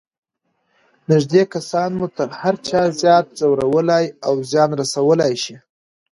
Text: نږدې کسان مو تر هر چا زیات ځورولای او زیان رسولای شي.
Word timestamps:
نږدې 1.11 1.43
کسان 1.53 1.89
مو 1.99 2.07
تر 2.17 2.29
هر 2.41 2.55
چا 2.67 2.81
زیات 3.01 3.25
ځورولای 3.39 4.05
او 4.27 4.33
زیان 4.49 4.69
رسولای 4.81 5.33
شي. 5.43 5.55